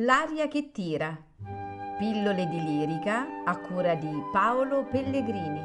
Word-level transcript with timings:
L'aria 0.00 0.46
che 0.46 0.72
tira. 0.72 1.16
Pillole 1.96 2.46
di 2.48 2.62
lirica 2.62 3.42
a 3.46 3.56
cura 3.56 3.94
di 3.94 4.10
Paolo 4.30 4.84
Pellegrini. 4.84 5.62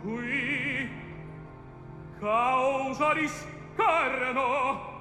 Qui 0.00 0.88
causa 2.18 3.12
di 3.12 3.28
scarno 3.28 4.91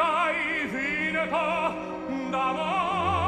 dai 0.00 0.66
finita 0.72 1.46
d'amore 2.32 3.19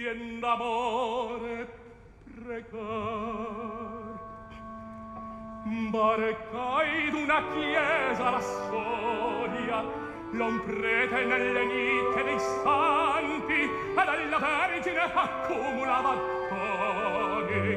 vien 0.00 0.40
d'amore 0.40 1.68
precar. 2.24 4.18
Barcai 5.92 7.10
d'una 7.10 7.40
chiesa 7.52 8.30
la 8.30 8.40
sonia 8.40 9.80
l'on 10.32 10.56
prete 10.64 11.24
nelle 11.24 11.64
nicche 11.66 12.22
dei 12.24 12.38
santi 12.38 13.60
ed 14.00 14.08
alla 14.14 14.38
vergine 14.38 15.04
accumulava 15.24 16.12
doni 16.50 17.72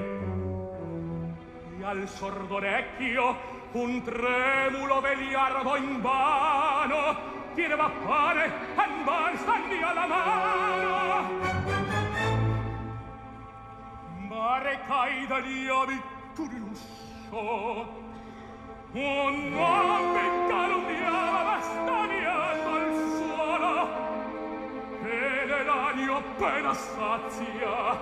e 1.79 1.83
al 1.83 2.07
sordo 2.07 2.55
orecchio 2.55 3.35
un 3.73 4.01
tremulo 4.03 5.01
vegliardo 5.01 5.75
in 5.75 6.01
vano 6.01 7.01
tiene 7.53 7.75
va 7.75 7.89
pane 8.05 8.45
e 8.45 9.03
basta 9.03 9.53
alla 9.91 10.07
mano. 10.07 10.62
cariavi 15.33 16.01
tu 16.35 16.47
riuscio 16.47 18.01
un 18.91 19.49
nome 19.49 20.23
calunniava 20.47 21.43
bastaniato 21.49 22.69
al 22.69 22.91
suolo. 23.17 23.73
E 25.01 25.45
l'elanio 25.47 26.17
appena 26.17 26.73
sazia. 26.75 27.97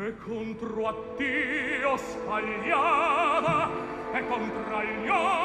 E 0.00 0.16
contro 0.16 0.88
a 0.88 0.94
Dio 1.18 1.96
scagliava 1.98 3.68
e 4.14 4.26
contra 4.26 4.82
gli 4.84 5.08
occhi 5.08 5.41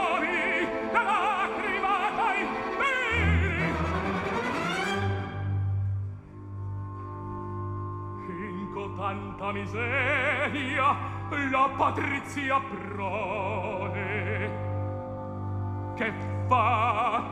tanta 9.38 9.52
miseria 9.52 10.96
la 11.52 11.70
patrizia 11.78 12.60
prole 12.60 14.50
che 15.96 16.12
fa? 16.48 17.24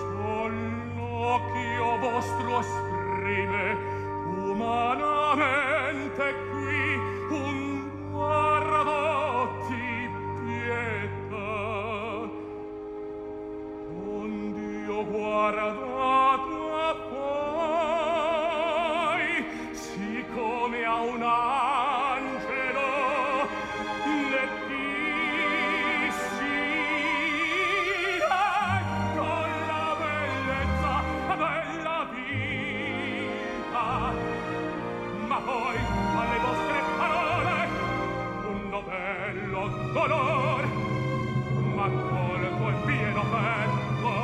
Soll'occhio 0.00 1.98
vostro 1.98 2.58
esprime 2.60 3.76
umanamente 4.50 6.34
qui 6.50 6.98
un 7.36 7.90
guardo 8.10 9.48
di 9.68 10.08
pietà. 10.40 11.58
Un 13.90 14.52
Dio 14.52 15.04
guardo 15.06 15.95
dolor 39.96 40.62
ma 41.74 41.88
col 41.88 42.42
tuo 42.56 42.70
pieno 42.84 43.22
petto 43.32 44.14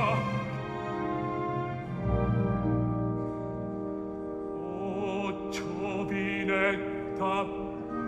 oh 4.68 5.48
giovinetta 5.48 7.34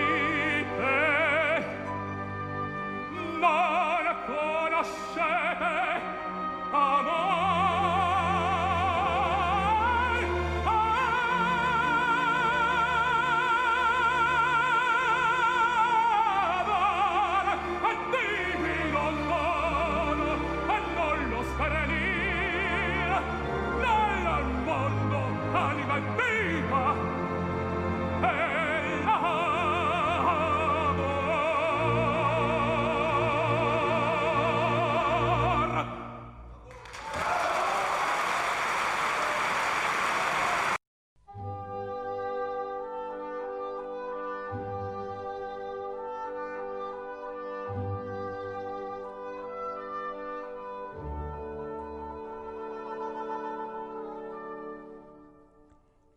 conoscete 4.82 6.02
amor 6.72 7.31